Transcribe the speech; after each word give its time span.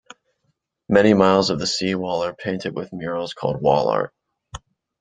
Many 0.89 1.13
miles 1.13 1.51
of 1.51 1.59
the 1.59 1.67
seawall 1.67 2.23
are 2.23 2.33
painted 2.33 2.75
with 2.75 2.91
murals 2.91 3.35
called 3.35 3.61
"wall 3.61 3.87
art". 3.87 4.11